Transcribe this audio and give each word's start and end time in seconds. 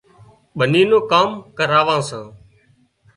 ٻنِِي 0.57 0.81
نُون 0.89 1.03
ڪام 1.11 1.29
ڪراوان 1.57 2.01
سان 2.07 2.25